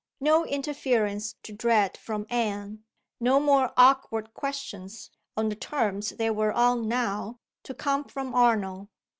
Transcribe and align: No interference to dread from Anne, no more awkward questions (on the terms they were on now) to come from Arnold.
No 0.19 0.47
interference 0.47 1.35
to 1.43 1.53
dread 1.53 1.95
from 1.95 2.25
Anne, 2.31 2.83
no 3.19 3.39
more 3.39 3.71
awkward 3.77 4.33
questions 4.33 5.11
(on 5.37 5.49
the 5.49 5.55
terms 5.55 6.09
they 6.09 6.31
were 6.31 6.51
on 6.53 6.87
now) 6.87 7.37
to 7.61 7.75
come 7.75 8.05
from 8.05 8.33
Arnold. 8.33 8.87